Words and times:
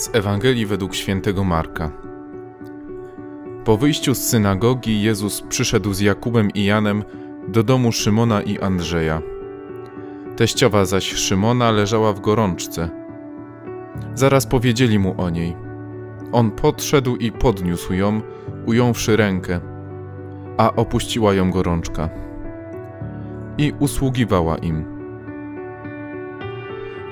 Z 0.00 0.10
Ewangelii 0.12 0.66
według 0.66 0.94
świętego 0.94 1.44
Marka. 1.44 1.90
Po 3.64 3.76
wyjściu 3.76 4.14
z 4.14 4.18
synagogi 4.18 5.02
Jezus 5.02 5.42
przyszedł 5.42 5.92
z 5.92 6.00
Jakubem 6.00 6.50
i 6.50 6.64
Janem 6.64 7.04
do 7.48 7.62
domu 7.62 7.92
Szymona 7.92 8.42
i 8.42 8.58
Andrzeja. 8.58 9.22
Teściowa 10.36 10.84
zaś 10.84 11.12
Szymona 11.12 11.70
leżała 11.70 12.12
w 12.12 12.20
gorączce. 12.20 12.90
Zaraz 14.14 14.46
powiedzieli 14.46 14.98
mu 14.98 15.20
o 15.20 15.30
niej. 15.30 15.56
On 16.32 16.50
podszedł 16.50 17.16
i 17.16 17.32
podniósł 17.32 17.92
ją, 17.92 18.20
ująwszy 18.66 19.16
rękę, 19.16 19.60
a 20.56 20.72
opuściła 20.72 21.34
ją 21.34 21.50
gorączka. 21.50 22.08
I 23.58 23.72
usługiwała 23.78 24.58
im. 24.58 24.89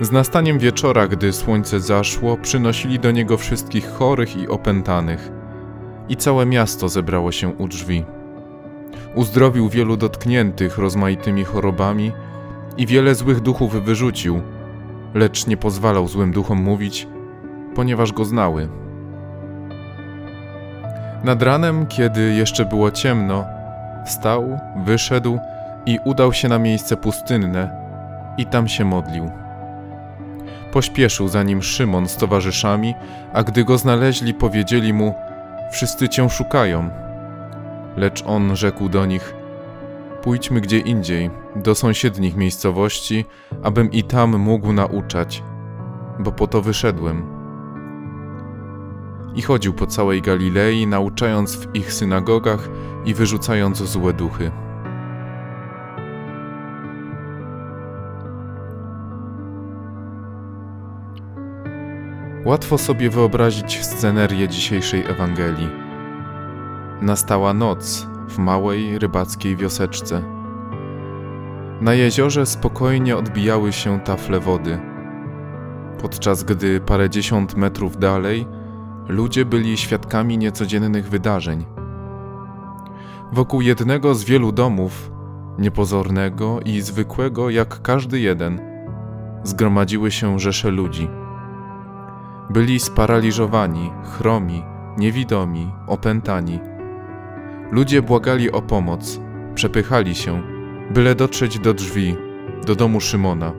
Z 0.00 0.10
nastaniem 0.10 0.58
wieczora, 0.58 1.08
gdy 1.08 1.32
słońce 1.32 1.80
zaszło, 1.80 2.36
przynosili 2.36 2.98
do 2.98 3.10
niego 3.10 3.36
wszystkich 3.36 3.90
chorych 3.90 4.36
i 4.36 4.48
opętanych, 4.48 5.30
i 6.08 6.16
całe 6.16 6.46
miasto 6.46 6.88
zebrało 6.88 7.32
się 7.32 7.48
u 7.48 7.68
drzwi. 7.68 8.04
Uzdrowił 9.14 9.68
wielu 9.68 9.96
dotkniętych 9.96 10.78
rozmaitymi 10.78 11.44
chorobami 11.44 12.12
i 12.76 12.86
wiele 12.86 13.14
złych 13.14 13.40
duchów 13.40 13.84
wyrzucił, 13.84 14.42
lecz 15.14 15.46
nie 15.46 15.56
pozwalał 15.56 16.08
złym 16.08 16.32
duchom 16.32 16.62
mówić, 16.62 17.08
ponieważ 17.74 18.12
go 18.12 18.24
znały. 18.24 18.68
Nad 21.24 21.42
ranem, 21.42 21.86
kiedy 21.86 22.34
jeszcze 22.34 22.64
było 22.64 22.90
ciemno, 22.90 23.44
wstał, 24.06 24.58
wyszedł 24.84 25.38
i 25.86 25.98
udał 26.04 26.32
się 26.32 26.48
na 26.48 26.58
miejsce 26.58 26.96
pustynne 26.96 27.70
i 28.36 28.46
tam 28.46 28.68
się 28.68 28.84
modlił. 28.84 29.30
Pośpieszył 30.72 31.28
za 31.28 31.42
nim 31.42 31.62
Szymon 31.62 32.08
z 32.08 32.16
towarzyszami, 32.16 32.94
a 33.32 33.42
gdy 33.42 33.64
go 33.64 33.78
znaleźli, 33.78 34.34
powiedzieli 34.34 34.92
mu: 34.92 35.14
Wszyscy 35.72 36.08
cię 36.08 36.30
szukają. 36.30 36.90
Lecz 37.96 38.24
on 38.26 38.56
rzekł 38.56 38.88
do 38.88 39.06
nich: 39.06 39.34
Pójdźmy 40.22 40.60
gdzie 40.60 40.78
indziej, 40.78 41.30
do 41.56 41.74
sąsiednich 41.74 42.36
miejscowości, 42.36 43.24
abym 43.62 43.92
i 43.92 44.04
tam 44.04 44.38
mógł 44.38 44.72
nauczać, 44.72 45.42
bo 46.18 46.32
po 46.32 46.46
to 46.46 46.62
wyszedłem. 46.62 47.38
I 49.34 49.42
chodził 49.42 49.74
po 49.74 49.86
całej 49.86 50.22
Galilei, 50.22 50.86
nauczając 50.86 51.56
w 51.56 51.74
ich 51.76 51.92
synagogach 51.92 52.68
i 53.04 53.14
wyrzucając 53.14 53.82
złe 53.82 54.12
duchy. 54.12 54.50
Łatwo 62.48 62.78
sobie 62.78 63.10
wyobrazić 63.10 63.84
scenerię 63.84 64.48
dzisiejszej 64.48 65.04
Ewangelii. 65.06 65.68
Nastała 67.02 67.54
noc 67.54 68.06
w 68.28 68.38
małej 68.38 68.98
rybackiej 68.98 69.56
wioseczce. 69.56 70.22
Na 71.80 71.94
jeziorze 71.94 72.46
spokojnie 72.46 73.16
odbijały 73.16 73.72
się 73.72 74.00
tafle 74.00 74.40
wody, 74.40 74.78
podczas 76.00 76.44
gdy 76.44 76.80
parędziesiąt 76.80 77.56
metrów 77.56 77.98
dalej 77.98 78.46
ludzie 79.08 79.44
byli 79.44 79.76
świadkami 79.76 80.38
niecodziennych 80.38 81.08
wydarzeń. 81.08 81.64
Wokół 83.32 83.60
jednego 83.60 84.14
z 84.14 84.24
wielu 84.24 84.52
domów, 84.52 85.10
niepozornego 85.58 86.60
i 86.64 86.80
zwykłego 86.80 87.50
jak 87.50 87.82
każdy 87.82 88.20
jeden, 88.20 88.60
zgromadziły 89.44 90.10
się 90.10 90.38
rzesze 90.38 90.70
ludzi. 90.70 91.08
Byli 92.50 92.80
sparaliżowani, 92.80 93.90
chromi, 94.04 94.64
niewidomi, 94.98 95.70
opętani. 95.86 96.60
Ludzie 97.70 98.02
błagali 98.02 98.52
o 98.52 98.62
pomoc, 98.62 99.20
przepychali 99.54 100.14
się, 100.14 100.42
byle 100.90 101.14
dotrzeć 101.14 101.58
do 101.58 101.74
drzwi, 101.74 102.16
do 102.66 102.74
domu 102.74 103.00
Szymona. 103.00 103.52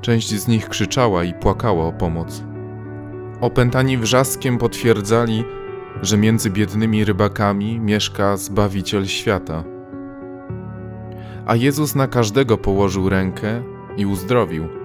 Część 0.00 0.28
z 0.28 0.48
nich 0.48 0.68
krzyczała 0.68 1.24
i 1.24 1.34
płakała 1.34 1.86
o 1.86 1.92
pomoc. 1.92 2.44
Opętani 3.40 3.98
wrzaskiem 3.98 4.58
potwierdzali, 4.58 5.44
że 6.02 6.18
między 6.18 6.50
biednymi 6.50 7.04
rybakami 7.04 7.80
mieszka 7.80 8.36
Zbawiciel 8.36 9.06
świata. 9.06 9.64
A 11.46 11.56
Jezus 11.56 11.94
na 11.94 12.06
każdego 12.06 12.58
położył 12.58 13.08
rękę 13.08 13.62
i 13.96 14.06
uzdrowił– 14.06 14.68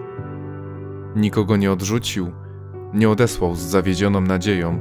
nikogo 1.16 1.58
nie 1.58 1.72
odrzucił, 1.72 2.32
nie 2.94 3.10
odesłał 3.10 3.56
z 3.56 3.60
zawiedzioną 3.60 4.22
nadzieją, 4.22 4.80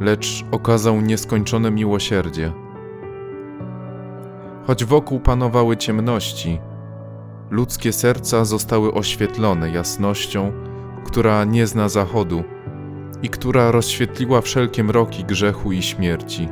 lecz 0.00 0.44
okazał 0.50 1.00
nieskończone 1.00 1.70
miłosierdzie. 1.70 2.52
Choć 4.66 4.84
wokół 4.84 5.20
panowały 5.20 5.76
ciemności, 5.76 6.58
ludzkie 7.50 7.92
serca 7.92 8.44
zostały 8.44 8.94
oświetlone 8.94 9.70
jasnością, 9.70 10.52
która 11.04 11.44
nie 11.44 11.66
zna 11.66 11.88
zachodu 11.88 12.44
i 13.22 13.28
która 13.28 13.70
rozświetliła 13.70 14.40
wszelkie 14.40 14.84
mroki 14.84 15.24
grzechu 15.24 15.72
i 15.72 15.82
śmierci. 15.82 16.48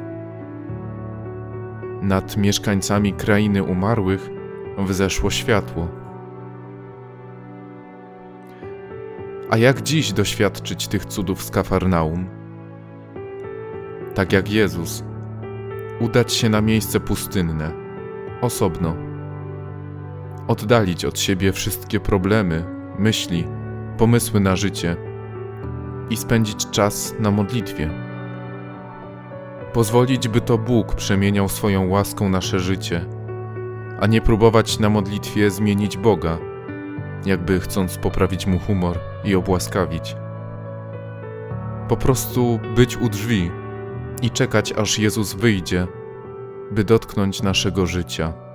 Nad 2.03 2.37
mieszkańcami 2.37 3.12
krainy 3.12 3.62
umarłych 3.62 4.31
wzeszło 4.78 5.31
światło. 5.31 5.88
A 9.50 9.56
jak 9.56 9.82
dziś 9.82 10.12
doświadczyć 10.12 10.88
tych 10.88 11.04
cudów 11.04 11.42
z 11.42 11.50
Kafarnaum? 11.50 12.26
Tak 14.14 14.32
jak 14.32 14.50
Jezus, 14.50 15.04
udać 16.00 16.32
się 16.32 16.48
na 16.48 16.60
miejsce 16.60 17.00
pustynne, 17.00 17.72
osobno, 18.41 18.97
oddalić 20.48 21.04
od 21.04 21.19
siebie 21.19 21.53
wszystkie 21.53 22.00
problemy, 22.00 22.64
myśli, 22.98 23.44
pomysły 23.98 24.41
na 24.41 24.56
życie 24.56 24.97
i 26.10 26.16
spędzić 26.16 26.70
czas 26.70 27.14
na 27.20 27.31
modlitwie. 27.31 27.91
Pozwolić, 29.72 30.28
by 30.28 30.41
to 30.41 30.58
Bóg 30.58 30.94
przemieniał 30.94 31.48
swoją 31.48 31.88
łaską 31.88 32.28
nasze 32.28 32.58
życie, 32.58 33.04
a 34.00 34.06
nie 34.06 34.20
próbować 34.20 34.78
na 34.78 34.88
modlitwie 34.88 35.50
zmienić 35.50 35.97
Boga 35.97 36.38
jakby 37.26 37.60
chcąc 37.60 37.98
poprawić 37.98 38.46
mu 38.46 38.58
humor 38.58 38.98
i 39.24 39.34
obłaskawić. 39.34 40.16
Po 41.88 41.96
prostu 41.96 42.60
być 42.76 42.96
u 42.96 43.08
drzwi 43.08 43.50
i 44.22 44.30
czekać, 44.30 44.72
aż 44.72 44.98
Jezus 44.98 45.34
wyjdzie, 45.34 45.86
by 46.70 46.84
dotknąć 46.84 47.42
naszego 47.42 47.86
życia. 47.86 48.47